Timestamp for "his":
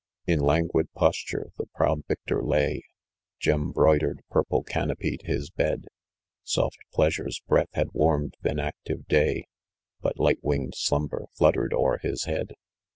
5.25-5.51, 11.99-12.23